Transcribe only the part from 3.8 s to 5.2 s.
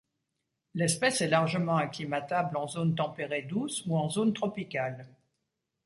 ou en zone tropicale.